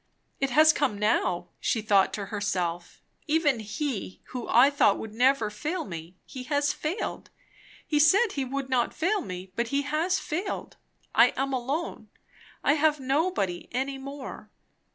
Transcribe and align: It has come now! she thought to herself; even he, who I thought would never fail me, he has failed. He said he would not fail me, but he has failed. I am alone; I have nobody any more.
It 0.39 0.49
has 0.49 0.73
come 0.73 0.97
now! 0.97 1.49
she 1.59 1.83
thought 1.83 2.11
to 2.13 2.25
herself; 2.33 3.03
even 3.27 3.59
he, 3.59 4.19
who 4.29 4.47
I 4.49 4.71
thought 4.71 4.97
would 4.97 5.13
never 5.13 5.51
fail 5.51 5.85
me, 5.85 6.17
he 6.25 6.41
has 6.45 6.73
failed. 6.73 7.29
He 7.85 7.99
said 7.99 8.31
he 8.31 8.43
would 8.43 8.67
not 8.67 8.95
fail 8.95 9.21
me, 9.21 9.51
but 9.55 9.67
he 9.67 9.83
has 9.83 10.17
failed. 10.17 10.77
I 11.13 11.35
am 11.37 11.53
alone; 11.53 12.09
I 12.63 12.73
have 12.73 12.99
nobody 12.99 13.69
any 13.71 13.99
more. 13.99 14.49